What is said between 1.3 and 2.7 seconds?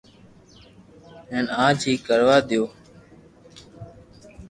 ھين آج ھي ڪروا ديو